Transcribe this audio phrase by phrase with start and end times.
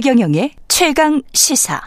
[0.00, 1.80] 최경영의 최강 시사.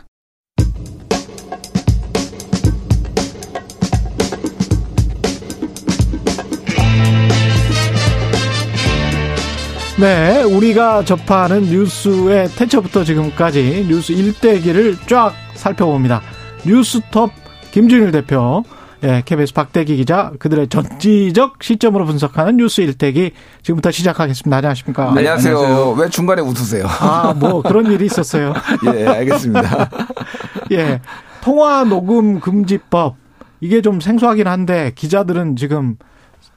[9.98, 16.22] 네, 우리가 접하는 뉴스의 태초부터 지금까지 뉴스 일대기를 쫙 살펴봅니다.
[16.66, 17.32] 뉴스톱
[17.72, 18.66] 김준일 대표,
[19.04, 23.32] 예, KBS 박대기 기자, 그들의 전지적 시점으로 분석하는 뉴스 일대기
[23.64, 24.58] 지금부터 시작하겠습니다.
[24.58, 25.06] 안녕하십니까?
[25.14, 25.58] 네, 안녕하세요.
[25.58, 25.92] 안녕하세요.
[25.94, 26.86] 왜 중간에 웃으세요?
[26.86, 28.54] 아, 뭐 그런 일이 있었어요.
[28.96, 29.90] 예, 알겠습니다.
[30.74, 31.02] 예,
[31.42, 33.16] 통화 녹음 금지법
[33.60, 35.98] 이게 좀 생소하긴 한데 기자들은 지금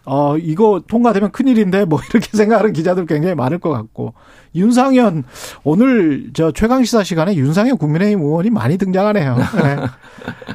[0.07, 4.13] 어, 이거 통과되면 큰일인데, 뭐, 이렇게 생각하는 기자들 굉장히 많을 것 같고.
[4.55, 5.25] 윤상현,
[5.63, 9.37] 오늘 저 최강시사 시간에 윤상현 국민의힘 의원이 많이 등장하네요.
[9.37, 9.77] 네.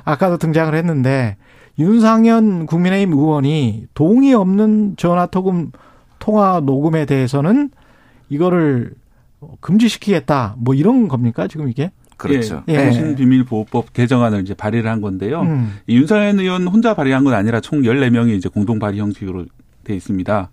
[0.05, 1.37] 아까도 등장을 했는데,
[1.79, 5.71] 윤상현 국민의힘 의원이 동의 없는 전화 통금
[6.19, 7.71] 통화 녹음에 대해서는
[8.29, 8.91] 이거를
[9.61, 10.55] 금지시키겠다.
[10.59, 11.47] 뭐 이런 겁니까?
[11.47, 11.91] 지금 이게?
[12.17, 12.63] 그렇죠.
[12.67, 12.83] 예.
[12.83, 15.41] 통신 비밀 보호법 개정안을 이제 발의를 한 건데요.
[15.41, 15.77] 음.
[15.87, 19.45] 윤상현 의원 혼자 발의한 건 아니라 총 14명이 이제 공동 발의 형식으로
[19.85, 20.49] 돼 있습니다.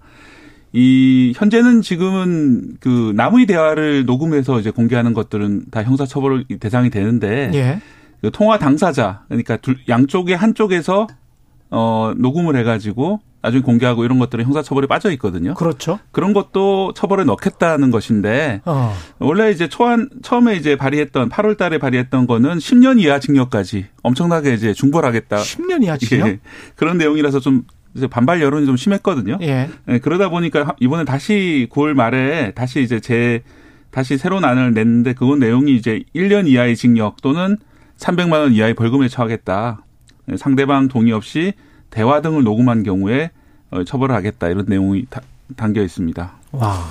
[0.73, 7.81] 이 현재는 지금은 그 남의 대화를 녹음해서 이제 공개하는 것들은 다 형사처벌 대상이 되는데 예.
[8.27, 11.07] 그 통화 당사자 그러니까 둘 양쪽의 한쪽에서
[11.71, 15.55] 어 녹음을 해가지고 나중에 공개하고 이런 것들은 형사처벌에 빠져 있거든요.
[15.55, 16.01] 그렇죠.
[16.11, 18.93] 그런 것도 처벌에 넣겠다는 것인데 어.
[19.21, 24.73] 원래 이제 초안 처음에 이제 발의했던 8월 달에 발의했던 거는 10년 이하 징역까지 엄청나게 이제
[24.73, 25.37] 중벌하겠다.
[25.37, 26.27] 10년 이하 징역?
[26.27, 26.41] 예.
[26.75, 27.63] 그런 내용이라서 좀
[28.11, 29.39] 반발 여론이 좀 심했거든요.
[29.43, 29.71] 예.
[29.89, 29.99] 예.
[30.01, 33.45] 그러다 보니까 이번에 다시 9월 말에 다시 이제 제
[33.93, 37.59] 다시 새로운 안을 냈는데 그건 내용이 이제 1년 이하의 징역 또는
[37.99, 39.83] 300만 원 이하의 벌금에 처하겠다.
[40.39, 41.55] 상대방 동의 없이
[41.91, 43.31] 대화 등을 녹음한 경우에
[43.71, 45.07] 어, 처벌을 하겠다 이런 내용이
[45.57, 46.33] 담겨 있습니다.
[46.53, 46.85] 와.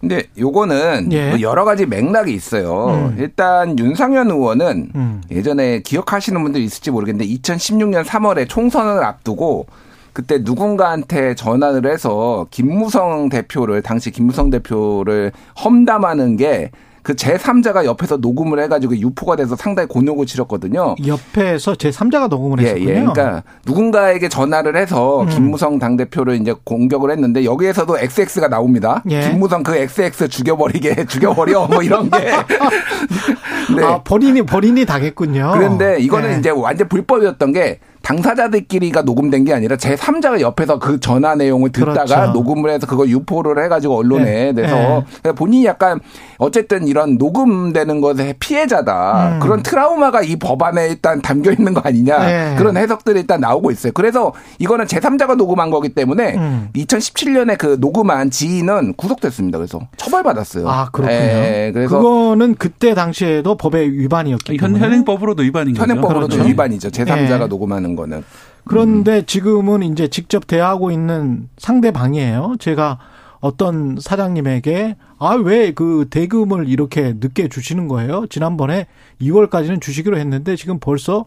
[0.00, 1.30] 근데 요거는 예.
[1.30, 3.10] 뭐 여러 가지 맥락이 있어요.
[3.10, 3.16] 음.
[3.18, 5.22] 일단 윤상현 의원은 음.
[5.30, 9.66] 예전에 기억하시는 분들 있을지 모르겠는데 2016년 3월에 총선을 앞두고
[10.12, 15.32] 그때 누군가한테 전화를 해서 김무성 대표를 당시 김무성 대표를
[15.62, 16.70] 험담하는 게
[17.06, 20.96] 그 제3자가 옆에서 녹음을 해가지고 유포가 돼서 상당히 곤욕을 치렀거든요.
[21.06, 22.90] 옆에서 제3자가 녹음을 예, 했었군요.
[22.90, 22.94] 예.
[22.94, 25.28] 그러니까 누군가에게 전화를 해서 음.
[25.28, 29.04] 김무성 당대표를 이제 공격을 했는데 여기에서도 XX가 나옵니다.
[29.08, 29.20] 예.
[29.20, 32.18] 김무성 그 XX 죽여버리게 죽여버려 뭐 이런 게.
[33.76, 33.84] 네.
[33.84, 35.52] 아, 본인이 본인이 당했군요.
[35.54, 36.38] 그런데 이거는 예.
[36.40, 42.04] 이제 완전 불법이었던 게 당사자들끼리가 녹음된 게 아니라 제 3자가 옆에서 그 전화 내용을 듣다가
[42.04, 42.32] 그렇죠.
[42.32, 44.62] 녹음을 해서 그걸 유포를 해가지고 언론에 네.
[44.62, 45.32] 내서 네.
[45.32, 45.98] 본인이 약간
[46.38, 49.38] 어쨌든 이런 녹음되는 것의 피해자다.
[49.38, 49.40] 음.
[49.40, 52.18] 그런 트라우마가 이 법안에 일단 담겨 있는 거 아니냐.
[52.18, 52.54] 네.
[52.56, 53.92] 그런 해석들이 일단 나오고 있어요.
[53.92, 56.68] 그래서 이거는 제 3자가 녹음한 거기 때문에 음.
[56.76, 59.58] 2017년에 그 녹음한 지인은 구속됐습니다.
[59.58, 60.68] 그래서 처벌받았어요.
[60.68, 61.18] 아, 그렇군요.
[61.18, 61.72] 네.
[61.74, 65.82] 그래서 그거는 그때 당시에도 법에 위반이었기 때문에 현행법으로도 위반인 거죠.
[65.82, 66.48] 현행법으로도 그렇죠.
[66.48, 66.90] 위반이죠.
[66.90, 67.46] 제 3자가 네.
[67.48, 68.22] 녹음하는 거는.
[68.64, 69.26] 그런데 음.
[69.26, 72.56] 지금은 이제 직접 대하고 있는 상대방이에요.
[72.58, 72.98] 제가
[73.40, 78.26] 어떤 사장님에게 아 왜 그 대금을 이렇게 늦게 주시는 거예요?
[78.28, 78.86] 지난번에
[79.20, 81.24] 2월까지는 주시기로 했는데 지금 벌써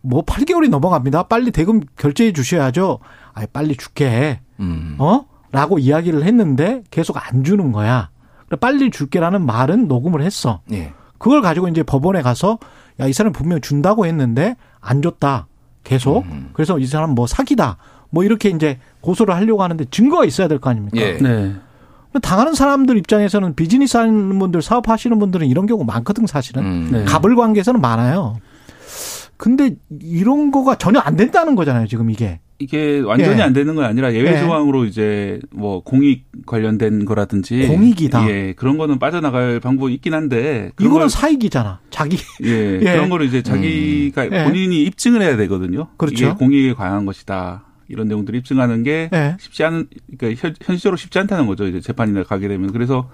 [0.00, 1.24] 뭐 8개월이 넘어갑니다.
[1.24, 3.00] 빨리 대금 결제해 주셔야죠.
[3.34, 4.40] 아 빨리 줄게.
[4.60, 4.96] 음.
[4.98, 5.26] 어?
[5.52, 8.10] 라고 이야기를 했는데 계속 안 주는 거야.
[8.60, 10.60] 빨리 줄게라는 말은 녹음을 했어.
[10.72, 10.92] 예.
[11.18, 12.58] 그걸 가지고 이제 법원에 가서
[13.00, 15.48] 야 이 사람 분명 준다고 했는데 안 줬다.
[15.86, 16.24] 계속.
[16.26, 16.50] 음.
[16.52, 17.76] 그래서 이 사람 뭐 사기다.
[18.10, 20.96] 뭐 이렇게 이제 고소를 하려고 하는데 증거가 있어야 될 거 아닙니까?
[20.98, 21.16] 예.
[21.18, 21.54] 네.
[22.22, 26.64] 당하는 사람들 입장에서는 비즈니스 하는 분들, 사업하시는 분들은 이런 경우 많거든, 사실은.
[26.64, 26.88] 음.
[26.90, 27.04] 네.
[27.04, 28.38] 갑을 관계에서는 많아요.
[29.36, 32.40] 근데 이런 거가 전혀 안 된다는 거잖아요, 지금 이게.
[32.58, 33.42] 이게 완전히 예.
[33.42, 34.40] 안 되는 건 아니라 예외 예.
[34.40, 38.28] 조항으로 이제 뭐 공익 관련된 거라든지 공익이다.
[38.30, 41.80] 예, 그런 거는 빠져나갈 방법이 있긴 한데 이거는 사익이잖아.
[41.90, 42.48] 자기 예,
[42.80, 42.92] 예.
[42.92, 44.44] 그런 거를 이제 자기가 음.
[44.44, 45.88] 본인이 입증을 해야 되거든요.
[45.98, 46.26] 그렇죠.
[46.26, 47.64] 이게 공익에 관한 것이다.
[47.88, 49.36] 이런 내용들 을 입증하는 게 예.
[49.38, 49.88] 쉽지 않은
[50.18, 51.66] 그러니까 현실적으로 쉽지 않다는 거죠.
[51.66, 53.10] 이제 재판이나 가게 되면 그래서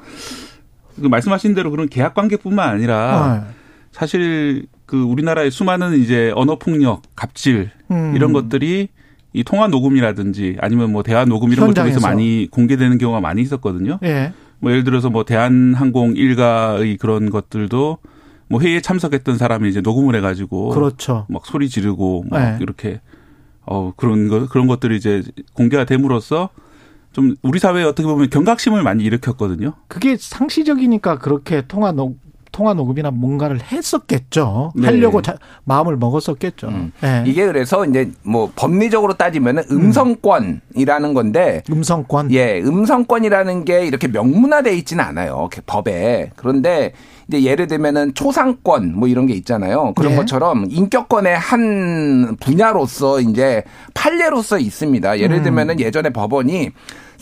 [1.00, 3.52] 그 말씀하신 대로 그런 계약 관계뿐만 아니라 어.
[3.90, 8.12] 사실 그 우리나라의 수많은 이제 언어 폭력, 갑질 음.
[8.14, 8.88] 이런 것들이
[9.32, 11.94] 이 통화 녹음이라든지 아니면 뭐 대화 녹음 이런 현장에서.
[11.94, 13.98] 것 쪽에서 많이 공개되는 경우가 많이 있었거든요.
[14.02, 14.32] 예.
[14.60, 17.98] 뭐 예를 들어서 뭐 대한항공 일가의 그런 것들도
[18.48, 21.26] 뭐 회의에 참석했던 사람이 이제 녹음을 해가지고 그렇죠.
[21.28, 22.58] 막 소리 지르고 막 예.
[22.60, 23.00] 이렇게
[23.64, 25.22] 어 그런 거 그런 것들이 이제
[25.54, 26.50] 공개가 됨으로써
[27.12, 29.72] 좀 우리 사회에 어떻게 보면 경각심을 많이 일으켰거든요.
[29.88, 32.18] 그게 상시적이니까 그렇게 통화 녹
[32.52, 34.72] 통화 녹음이나 뭔가를 했었겠죠.
[34.76, 34.86] 네.
[34.86, 36.68] 하려고 자, 마음을 먹었었겠죠.
[36.68, 36.92] 음.
[37.00, 37.24] 네.
[37.26, 42.30] 이게 그래서 이제 뭐 법리적으로 따지면은 음성권이라는 건데 음성권.
[42.32, 45.48] 예, 음성권이라는 게 이렇게 명문화돼 있지는 않아요.
[45.66, 46.30] 법에.
[46.36, 46.92] 그런데
[47.28, 49.92] 이제 예를 들면은 초상권 뭐 이런 게 있잖아요.
[49.94, 50.16] 그런 네.
[50.16, 53.62] 것처럼 인격권의 한 분야로서 이제
[53.94, 55.18] 판례로서 있습니다.
[55.18, 55.42] 예를 음.
[55.42, 56.70] 들면은 예전에 법원이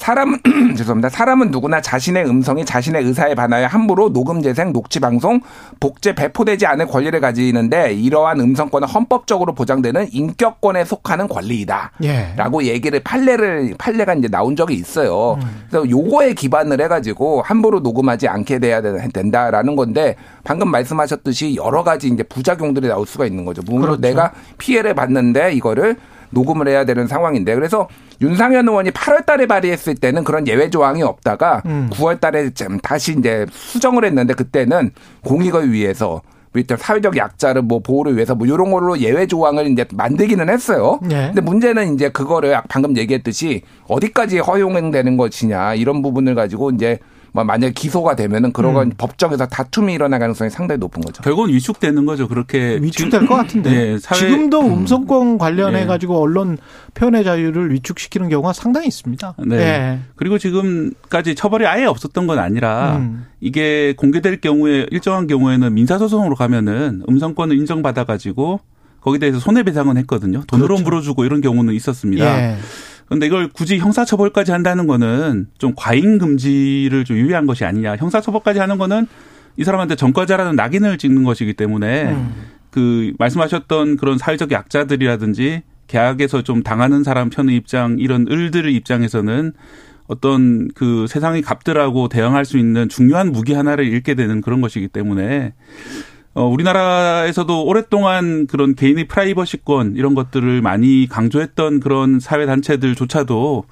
[0.00, 0.38] 사람은
[0.76, 1.10] 죄송합니다.
[1.10, 5.40] 사람은 누구나 자신의 음성이 자신의 의사에 반하여 함부로 녹음 재생, 녹취 방송,
[5.78, 11.92] 복제 배포되지 않을 권리를 가지는데 이러한 음성권은 헌법적으로 보장되는 인격권에 속하는 권리이다.
[12.04, 12.32] 예.
[12.36, 15.34] 라고 얘기를 판례를 판례가 이제 나온 적이 있어요.
[15.42, 15.64] 음.
[15.68, 22.08] 그래서 요거에 기반을 해 가지고 함부로 녹음하지 않게 돼야 된다라는 건데 방금 말씀하셨듯이 여러 가지
[22.08, 23.62] 이제 부작용들이 나올 수가 있는 거죠.
[23.64, 24.00] 물론 그렇죠.
[24.00, 25.96] 내가 피해를 받는데 이거를
[26.30, 27.88] 녹음을 해야 되는 상황인데 그래서
[28.20, 31.90] 윤상현 의원이 8월 달에 발의했을 때는 그런 예외 조항이 없다가 음.
[31.92, 32.50] 9월 달에
[32.82, 34.90] 다시 이제 수정을 했는데 그때는
[35.24, 36.22] 공익을 위해서
[36.54, 40.98] 일단 사회적 약자를 뭐 보호를 위해서 뭐 이런 걸로 예외 조항을 이제 만들기는 했어요.
[41.02, 41.26] 네.
[41.26, 47.00] 근데 문제는 이제 그거를 방금 얘기했듯이 어디까지 허용되는 것이냐 이런 부분을 가지고 이제 뭐
[47.32, 48.92] 만약에 기소가 되면은 그런 건 음.
[48.96, 51.22] 법정에서 다툼이 일어날 가능성이 상당히 높은 거죠.
[51.22, 52.28] 결국은 위축되는 거죠.
[52.28, 53.70] 그렇게 위축될 것 같은데.
[53.70, 54.72] 네, 지금도 음.
[54.78, 55.86] 음성권 관련해 네.
[55.86, 56.58] 가지고 언론
[56.94, 59.34] 표현의 자유를 위축시키는 경우가 상당히 있습니다.
[59.46, 59.56] 네.
[59.56, 60.00] 네.
[60.16, 63.26] 그리고 지금까지 처벌이 아예 없었던 건 아니라 음.
[63.40, 68.60] 이게 공개될 경우에 일정한 경우에는 민사소송으로 가면은 음성권을 인정받아 가지고
[69.00, 70.42] 거기에 대해서 손해배상은 했거든요.
[70.46, 70.84] 돈으로 그렇죠.
[70.84, 72.24] 물어주고 이런 경우는 있었습니다.
[72.24, 72.56] 예.
[73.10, 77.96] 그런데 이걸 굳이 형사처벌까지 한다는 거는 좀 과잉 금지를 좀 유의한 것이 아니냐.
[77.96, 79.08] 형사처벌까지 하는 거는
[79.56, 82.32] 이 사람한테 전과자라는 낙인을 찍는 것이기 때문에 음.
[82.70, 89.54] 그 말씀하셨던 그런 사회적 약자들이라든지 계약에서 좀 당하는 사람 편의 입장 이런 을들의 입장에서는
[90.06, 95.52] 어떤 그 세상의 값들하고 대응할 수 있는 중요한 무기 하나를 잃게 되는 그런 것이기 때문에
[96.32, 103.64] 어, 우리나라에서도 오랫동안 그런 개인의 프라이버시권 이런 것들을 많이 강조했던 그런 사회 단체들조차도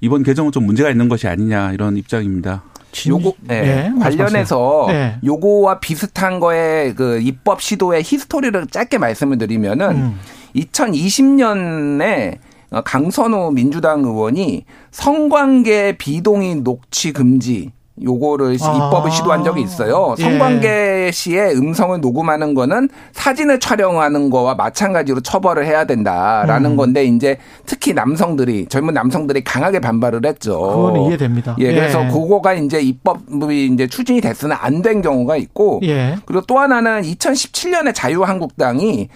[0.00, 2.64] 이번 개정은 좀 문제가 있는 것이 아니냐 이런 입장입니다.
[3.06, 3.60] 요거 네.
[3.60, 3.92] 네.
[4.00, 5.18] 관련해서 네.
[5.22, 10.18] 요거와 비슷한 거에 그 입법 시도의 히스토리를 짧게 말씀을 드리면은 음.
[10.54, 12.38] 2020년에
[12.84, 17.72] 강선우 민주당 의원이 성관계 비동의 녹취 금지
[18.02, 18.74] 요거를 아.
[18.76, 20.14] 입법을 시도한 적이 있어요.
[20.18, 20.22] 예.
[20.22, 26.76] 성관계 시에 음성을 녹음하는 거는 사진을 촬영하는 거와 마찬가지로 처벌을 해야 된다라는 음.
[26.76, 30.60] 건데 이제 특히 남성들이 젊은 남성들이 강하게 반발을 했죠.
[30.60, 31.56] 그거는 이해됩니다.
[31.58, 32.08] 예, 그래서 예.
[32.08, 36.16] 그거가 이제 입법이 이제 추진이 됐으나 안 된 경우가 있고 예.
[36.26, 39.08] 그리고 또 하나는 2017년에 자유한국당이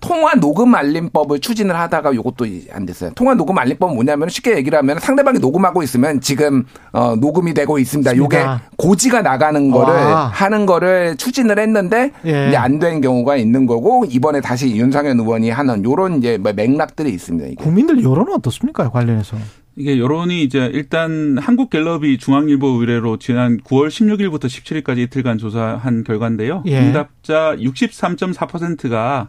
[0.00, 3.10] 통화 녹음 알림법을 추진을 하다가 이것도 안 됐어요.
[3.14, 8.16] 통화 녹음 알림법은 뭐냐면 쉽게 얘기를 하면 상대방이 녹음하고 있으면 지금 어 녹음이 되고 있습니다.
[8.16, 8.44] 요게
[8.76, 10.26] 고지가 나가는 거를 와.
[10.26, 12.48] 하는 거를 추진을 했는데 예.
[12.48, 17.10] 이제 안 된 경우가 있는 거고 이번에 다시 윤상현 의원이 하는 요런 이제 뭐 맥락들이
[17.10, 17.48] 있습니다.
[17.48, 17.54] 이게.
[17.62, 18.88] 국민들 여론은 어떻습니까?
[18.90, 19.36] 관련해서.
[19.76, 26.62] 이게 여론이 이제 일단 한국갤럽이 중앙일보 의뢰로 지난 9월 16일부터 17일까지 이틀간 조사한 결과인데요.
[26.66, 26.78] 예.
[26.80, 29.28] 응답자 63.4%가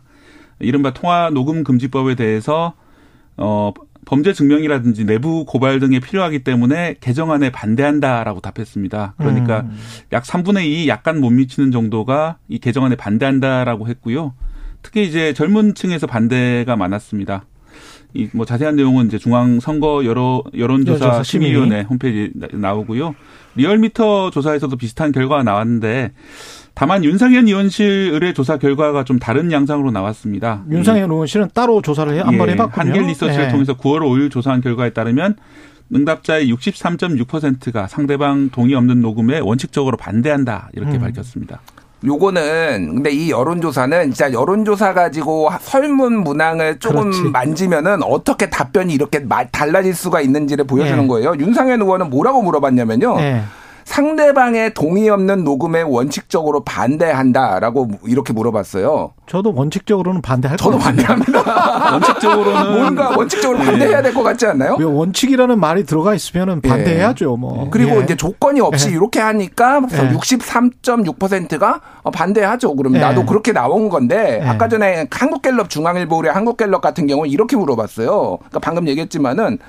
[0.62, 2.74] 이른바 통화 녹음 금지법에 대해서
[3.38, 3.74] 어
[4.06, 9.16] 범죄 증명이라든지 내부 고발 등에 필요하기 때문에 개정안에 반대한다라고 답했습니다.
[9.18, 9.78] 그러니까 음.
[10.12, 14.34] 약 3분의 2 약간 못 미치는 정도가 이 개정안에 반대한다라고 했고요.
[14.82, 17.46] 특히 이제 젊은 층에서 반대가 많았습니다.
[18.14, 23.16] 이 뭐 자세한 내용은 이제 중앙 선거 여러 여론조사 심의위원회 홈페이지에 나오고요.
[23.56, 26.12] 리얼미터 조사에서도 비슷한 결과가 나왔는데
[26.74, 30.64] 다만 윤상현 의원실 의뢰 조사 결과가 좀 다른 양상으로 나왔습니다.
[30.72, 32.86] 윤상현 의원실은 따로 조사를 한번 예, 해봤군요.
[32.86, 33.52] 한길 리서치를 네.
[33.52, 35.36] 통해서 9월 5일 조사한 결과에 따르면
[35.94, 41.02] 응답자의 63.6%가 상대방 동의 없는 녹음에 원칙적으로 반대한다 이렇게 음.
[41.02, 41.62] 밝혔습니다.
[42.04, 47.24] 요거는 근데 이 여론조사는 진짜 여론조사 가지고 설문 문항을 조금 그렇지.
[47.30, 51.08] 만지면은 어떻게 답변이 이렇게 달라질 수가 있는지를 보여주는 네.
[51.08, 51.36] 거예요.
[51.38, 53.18] 윤상현 의원은 뭐라고 물어봤냐면요.
[53.18, 53.44] 네.
[53.84, 59.14] 상대방의 동의 없는 녹음에 원칙적으로 반대한다라고 이렇게 물어봤어요.
[59.28, 61.42] 저도 원칙적으로는 반대할 저도 반대합니다.
[61.94, 63.66] 원칙적으로는 뭔가 원칙적으로 네.
[63.66, 64.78] 반대해야 될것 같지 않나요?
[64.80, 67.38] 원칙이라는 말이 들어가 있으면 반대해야죠.
[67.38, 67.70] 뭐.
[67.72, 68.04] 그리고 예.
[68.04, 68.94] 이제 조건이 없이 예.
[68.94, 70.12] 이렇게 하니까 예.
[70.12, 71.82] 63.6%가
[72.14, 72.76] 반대하죠.
[72.76, 73.00] 그럼 예.
[73.00, 74.48] 나도 그렇게 나온 건데 예.
[74.48, 78.38] 아까 전에 한국갤럽 중앙일보 의 한국갤럽 같은 경우 는 이렇게 물어봤어요.
[78.38, 79.60] 그러니까 방금 얘기했지만은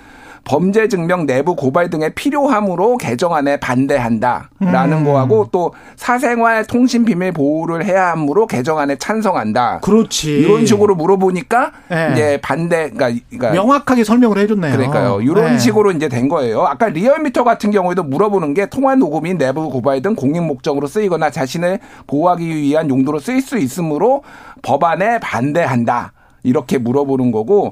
[0.44, 5.04] 범죄 증명 내부 고발 등의 필요함으로 개정안에 반대한다라는 음.
[5.04, 9.80] 거하고 또 사생활 통신 비밀 보호를 해야 하므로 개정안에 찬성한다.
[9.80, 10.40] 그렇지.
[10.40, 12.10] 이런 식으로 물어보니까 네.
[12.12, 14.72] 이제 반대 그러니까, 그러니까 명확하게 설명을 해줬네요.
[14.72, 15.20] 그러니까요.
[15.20, 15.58] 이런 네.
[15.58, 16.62] 식으로 이제 된 거예요.
[16.62, 21.78] 아까 리얼미터 같은 경우에도 물어보는 게 통화 녹음이 내부 고발 등 공익 목적으로 쓰이거나 자신을
[22.06, 24.22] 보호하기 위한 용도로 쓰일 수 있으므로
[24.62, 26.12] 법안에 반대한다.
[26.42, 27.70] 이렇게 물어보는 거고 뭐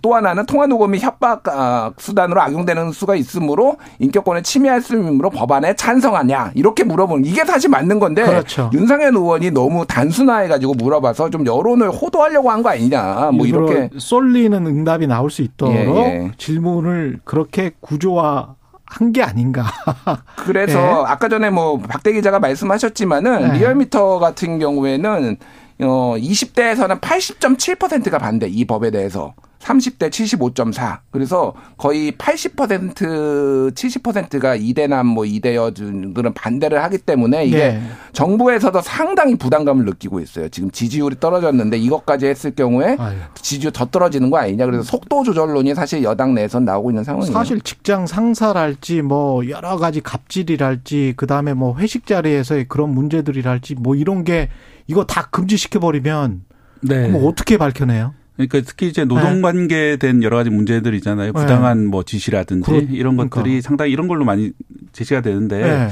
[0.00, 5.74] 또 하나는 통화 녹음이 협박 아, 수단으로 악용되는 수가 있으므로 인격권을 침해할 수 있으므로 법안에
[5.74, 8.70] 찬성하냐 이렇게 물어보는 이게 사실 맞는 건데 그렇죠.
[8.72, 15.08] 윤상현 의원이 너무 단순화해가지고 물어봐서 좀 여론을 호도하려고 한 거 아니냐 뭐 이렇게 쏠리는 응답이
[15.08, 16.32] 나올 수 있도록 예, 예.
[16.38, 19.64] 질문을 그렇게 구조화 한게 아닌가.
[20.44, 21.04] 그래서 예.
[21.06, 23.58] 아까 전에 뭐 박대 기자가 말씀하셨지만은 예.
[23.58, 25.36] 리얼미터 같은 경우에는
[25.80, 29.34] 어 20대에서는 80.7%가 반대 이 법에 대해서.
[29.62, 30.98] 30대 75.4.
[31.10, 37.82] 그래서 거의 80% 70%가 이대남 뭐 이대여들은 반대를 하기 때문에 이게 네.
[38.12, 40.48] 정부에서도 상당히 부담감을 느끼고 있어요.
[40.48, 43.16] 지금 지지율이 떨어졌는데 이것까지 했을 경우에 아유.
[43.34, 44.66] 지지율 더 떨어지는 거 아니냐.
[44.66, 47.32] 그래서 속도 조절론이 사실 여당 내에서 나오고 있는 상황이에요.
[47.32, 54.24] 사실 직장 상사랄지 뭐 여러 가지 갑질이랄지 그다음에 뭐 회식 자리에서의 그런 문제들이랄지 뭐 이런
[54.24, 54.48] 게
[54.88, 56.42] 이거 다 금지시켜 버리면
[56.80, 57.08] 네.
[57.08, 58.14] 뭐 어떻게 밝혀내요?
[58.46, 61.32] 그러니까 특히 이제 노동 관계에 된 여러 가지 문제들 있잖아요.
[61.32, 63.66] 부당한 뭐 지시라든지 그러, 이런 것들이 그러니까.
[63.66, 64.52] 상당히 이런 걸로 많이
[64.92, 65.88] 제시가 되는데 네.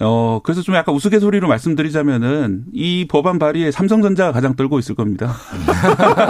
[0.00, 5.34] 어, 그래서 좀 약간 우스갯소리로 말씀드리자면은 이 법안 발의에 삼성전자가 가장 떨고 있을 겁니다.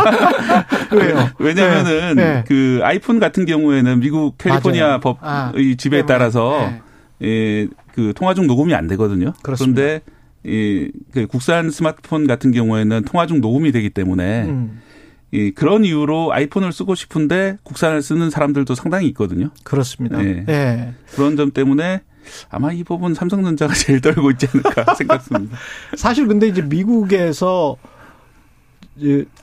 [0.92, 1.28] 왜요?
[1.38, 2.24] 왜냐면은 네.
[2.24, 2.44] 네.
[2.46, 5.00] 그 아이폰 같은 경우에는 미국 캘리포니아 맞아요.
[5.00, 6.82] 법의 아, 지배에 따라서 네.
[7.20, 9.34] 예, 그 통화 중 녹음이 안 되거든요.
[9.42, 9.82] 그렇습니다.
[9.82, 10.02] 그런데
[10.44, 14.80] 이, 그 국산 스마트폰 같은 경우에는 통화 중 녹음이 되기 때문에 음.
[15.30, 19.50] 이 그런 이유로 아이폰을 쓰고 싶은데 국산을 쓰는 사람들도 상당히 있거든요.
[19.62, 20.18] 그렇습니다.
[20.18, 20.44] 네.
[20.46, 20.94] 네.
[21.14, 22.02] 그런 점 때문에
[22.50, 25.56] 아마 이 법은 삼성전자가 제일 떨고 있지 않을까 생각합니다.
[25.96, 27.76] 사실 근데 이제 미국에서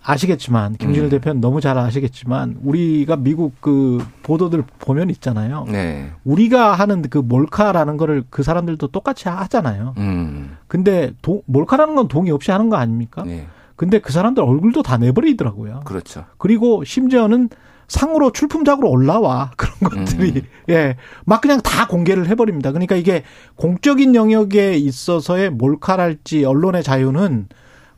[0.04, 1.10] 아시겠지만 김준일 음.
[1.10, 5.66] 대표는 너무 잘 아시겠지만 우리가 미국 그 보도들 보면 있잖아요.
[5.70, 6.12] 네.
[6.24, 9.94] 우리가 하는 그 몰카라는 거를 그 사람들도 똑같이 하잖아요.
[9.98, 10.58] 음.
[10.68, 13.24] 근데 도, 몰카라는 건 동의 없이 하는 거 아닙니까?
[13.24, 13.48] 네.
[13.76, 15.82] 근데 그 사람들 얼굴도 다 내버리더라고요.
[15.86, 16.26] 그렇죠.
[16.38, 17.50] 그리고 심지어는
[17.88, 20.42] 상으로 출품작으로 올라와 그런 것들이 음.
[20.70, 22.72] 예, 막 그냥 다 공개를 해버립니다.
[22.72, 23.24] 그러니까 이게
[23.56, 27.48] 공적인 영역에 있어서의 몰카랄지 언론의 자유는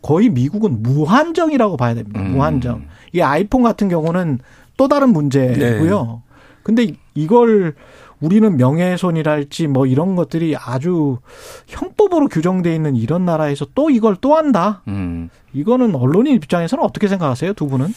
[0.02, 2.20] 거의 미국은 무한정이라고 봐야 됩니다.
[2.20, 2.34] 음.
[2.34, 2.86] 무한정.
[3.12, 4.40] 이게 아이폰 같은 경우는
[4.78, 6.22] 또 다른 문제고요.
[6.24, 6.28] 네.
[6.64, 7.76] 근데 이걸
[8.20, 11.20] 우리는 명예훼손이랄지 뭐 이런 것들이 아주
[11.68, 14.82] 형법으로 규정돼 있는 이런 나라에서 또 이걸 또 한다.
[14.88, 15.30] 음.
[15.54, 17.94] 이거는 언론인 입장에서는 어떻게 생각하세요, 두 분은?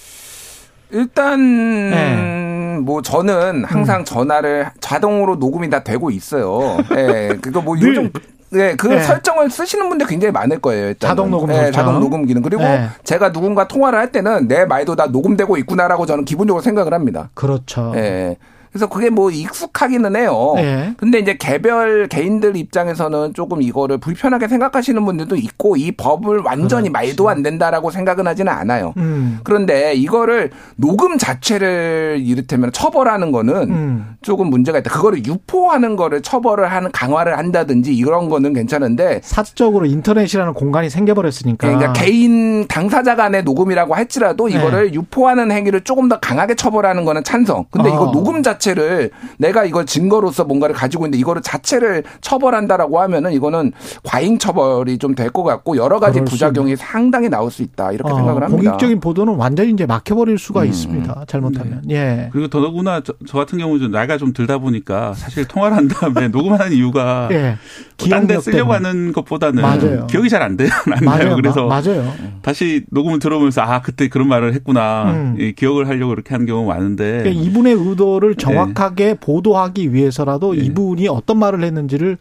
[0.91, 2.79] 일단 네.
[2.83, 4.05] 뭐 저는 항상 음.
[4.05, 6.79] 전화를 자동으로 녹음이 다 되고 있어요.
[6.91, 6.95] 예.
[7.07, 8.11] 네, 그거 뭐 요즘
[8.51, 9.01] 네, 그 네.
[9.01, 10.89] 설정을 쓰시는 분들 굉장히 많을 거예요.
[10.89, 11.11] 일단은.
[11.11, 12.43] 자동 녹음 네, 자동 녹음 기능.
[12.43, 12.89] 그리고 네.
[13.05, 17.31] 제가 누군가 통화를 할 때는 내 말도 다 녹음되고 있구나라고 저는 기본적으로 생각을 합니다.
[17.35, 17.93] 그렇죠.
[17.95, 18.37] 예.
[18.73, 20.53] 그래서 그게 뭐 익숙하기는 해요.
[20.57, 20.95] 네.
[20.97, 27.09] 근데 이제 개별 개인들 입장에서는 조금 이거를 불편하게 생각하시는 분들도 있고 이 법을 완전히 그렇지.
[27.09, 28.95] 말도 안 된다라고 생각은 하지는 않아요.
[28.97, 29.41] 음.
[29.43, 34.15] 그런데 이거를 녹음 자체를 이를테면 처벌하는 거는 음.
[34.23, 34.91] 조금 문제가 있다.
[34.91, 41.67] 그거를 유포하는 거를 처벌을 하는 강화를 한다든지 이런 거는 괜찮은데 사적으로 인터넷이라는 공간이 생겨버렸으니까.
[41.67, 44.95] 그러니까 개인 당사자 간의 녹음이라고 할지라도 이거를 네.
[44.95, 47.65] 유포하는 행위를 조금 더 강하게 처벌하는 거는 찬성.
[47.71, 47.95] 근데 어.
[47.95, 53.73] 이거 녹음 자체 자체를 내가 이걸 증거로서 뭔가를 가지고 있는데 이거를 자체를 처벌한다라고 하면은 이거는
[54.05, 58.17] 과잉 처벌이 좀 될 것 같고 여러 가지 부작용이 상당히 나올 수 있다 이렇게 어,
[58.17, 58.63] 생각을 합니다.
[58.73, 60.67] 공익적인 보도는 완전히 이제 막혀버릴 수가 음.
[60.67, 61.25] 있습니다.
[61.29, 61.83] 잘못하면.
[61.85, 61.95] 네.
[61.95, 62.29] 예.
[62.33, 66.27] 그리고 더더구나 저, 저 같은 경우 는 나이가 좀 들다 보니까 사실 통화를 한 다음에
[66.29, 67.57] 녹음하는 이유가 예.
[67.99, 70.07] 뭐 딴데 쓰려고 하는 것보다는 맞아요.
[70.09, 70.71] 기억이 잘 안 돼요.
[70.91, 71.25] 안 맞아요.
[71.27, 71.37] 나요.
[71.37, 72.13] 그래서 맞아요.
[72.43, 75.53] 다시 녹음을 들어보면서 아 그때 그런 말을 했구나 음.
[75.57, 79.15] 기억을 하려고 그렇게 하는 경우가 많은데 그러니까 이분의 의도를 정확 정확하게 네.
[79.15, 80.63] 보도하기 위해서라도 네.
[80.63, 82.19] 이분이 어떤 말을 했는지를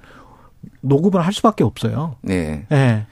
[0.82, 2.16] 녹음을 할 수밖에 없어요.
[2.22, 2.66] 네.
[2.70, 3.06] 네.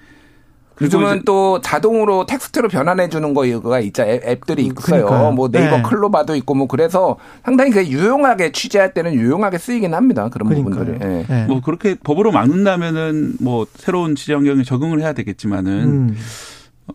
[0.80, 4.04] 요즘은 또 자동으로 텍스트로 변환해 주는 거가 있죠.
[4.04, 4.76] 앱들이 있어요.
[5.06, 5.32] 그러니까요.
[5.32, 5.82] 뭐 네이버 네.
[5.82, 10.30] 클로바도 있고 뭐 그래서 상당히 그 유용하게 취재할 때는 유용하게 쓰이긴 합니다.
[10.30, 10.86] 그런 그러니까요.
[10.86, 11.00] 부분들을.
[11.00, 11.26] 네.
[11.28, 11.46] 네.
[11.48, 16.18] 뭐 그렇게 법으로 막는다면은 뭐 새로운 취재 환경에 적응을 해야 되겠지만은 음.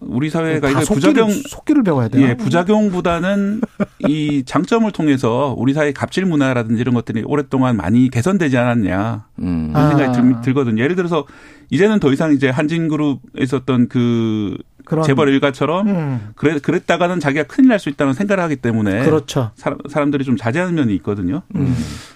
[0.01, 2.27] 우리 사회가 이게 부작용 속기를 배워야 돼요.
[2.27, 3.61] 예, 부작용보다는
[4.09, 9.71] 이 장점을 통해서 우리 사회 갑질 문화라든지 이런 것들이 오랫동안 많이 개선되지 않았냐 음.
[9.73, 10.41] 그런 생각이 아.
[10.41, 11.27] 들, 거든요 예를 들어서
[11.71, 15.05] 이제는 더 이상 이제 한진그룹에 있었던 그 그런.
[15.05, 16.29] 재벌 일가처럼 음.
[16.37, 19.51] 그래 그랬다가는 자기가 큰일 날 수 있다는 생각을 하기 때문에 그렇죠.
[19.57, 21.43] 사람, 사람들이 좀 자제하는 면이 있거든요.
[21.55, 21.75] 음.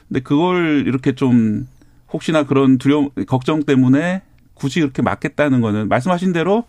[0.09, 1.67] 근데 그걸 이렇게 좀
[2.13, 4.23] 혹시나 그런 두려움 걱정 때문에
[4.55, 6.65] 굳이 그렇게 막겠다는 거는 말씀하신 대로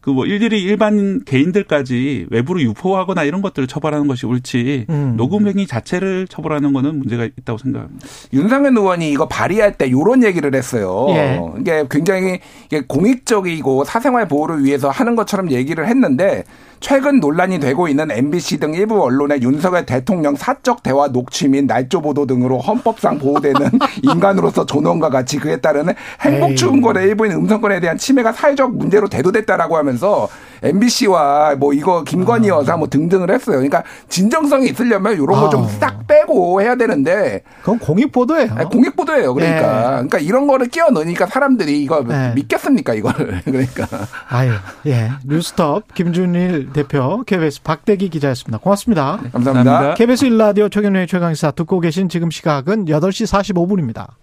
[0.00, 5.14] 그 뭐 일일이 일반 개인들까지 외부로 유포하거나 이런 것들을 처벌하는 것이 옳지 음.
[5.16, 8.06] 녹음 행위 자체를 처벌하는 거는 문제가 있다고 생각합니다.
[8.32, 11.06] 윤상현 의원이 이거 발의할 때 이런 얘기를 했어요.
[11.10, 11.40] 예.
[11.58, 12.40] 이게 굉장히
[12.88, 16.44] 공익적이고 사생활 보호를 위해서 하는 것처럼 얘기를 했는데
[16.80, 22.00] 최근 논란이 되고 있는 MBC 등 일부 언론의 윤석열 대통령 사적 대화 녹취 및 날조
[22.00, 23.70] 보도 등으로 헌법상 보호되는
[24.02, 30.28] 인간으로서 존엄과 같이 그에 따르는 행복 추구권의 일부인 음성권에 대한 침해가 사회적 문제로 대두됐다라고 하면서
[30.62, 32.56] MBC와 뭐 이거 김건희 아.
[32.56, 33.56] 여사 뭐 등등을 했어요.
[33.56, 36.02] 그러니까 진정성이 있으려면 이런 거 좀싹 아.
[36.06, 38.54] 빼고 해야 되는데 그건 공익 보도예요.
[38.70, 39.34] 공익 보도예요.
[39.34, 39.90] 그러니까 네.
[39.90, 42.32] 그러니까 이런 거를 끼워 넣으니까 사람들이 이거 네.
[42.34, 43.86] 믿겠습니까 이걸 그러니까
[44.28, 44.52] 아유
[44.86, 48.58] 예 뉴스톱 김준일 대표 KBS 박대기 기자였습니다.
[48.58, 49.18] 고맙습니다.
[49.22, 49.52] 네, 감사합니다.
[49.52, 49.94] 감사합니다.
[49.94, 54.19] KBS 일라디오 최경련의 최강시사 듣고 계신 지금 시각은 8시 45분입니다.